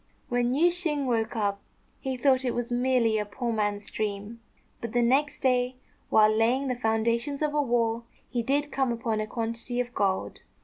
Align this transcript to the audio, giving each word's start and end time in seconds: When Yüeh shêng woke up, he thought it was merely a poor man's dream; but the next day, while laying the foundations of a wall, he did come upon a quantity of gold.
When 0.29 0.55
Yüeh 0.55 0.69
shêng 0.69 1.05
woke 1.05 1.35
up, 1.35 1.61
he 1.99 2.17
thought 2.17 2.43
it 2.43 2.55
was 2.55 2.71
merely 2.71 3.19
a 3.19 3.23
poor 3.27 3.53
man's 3.53 3.91
dream; 3.91 4.41
but 4.81 4.93
the 4.93 5.03
next 5.03 5.41
day, 5.41 5.75
while 6.09 6.35
laying 6.35 6.69
the 6.69 6.75
foundations 6.75 7.43
of 7.43 7.53
a 7.53 7.61
wall, 7.61 8.05
he 8.27 8.41
did 8.41 8.71
come 8.71 8.91
upon 8.91 9.19
a 9.19 9.27
quantity 9.27 9.79
of 9.79 9.93
gold. 9.93 10.41